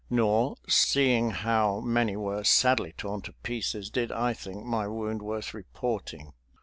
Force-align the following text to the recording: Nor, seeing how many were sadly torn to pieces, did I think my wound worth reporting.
Nor, 0.09 0.55
seeing 0.67 1.29
how 1.29 1.79
many 1.79 2.15
were 2.15 2.43
sadly 2.43 2.91
torn 2.97 3.21
to 3.21 3.33
pieces, 3.43 3.91
did 3.91 4.11
I 4.11 4.33
think 4.33 4.65
my 4.65 4.87
wound 4.87 5.21
worth 5.21 5.53
reporting. 5.53 6.33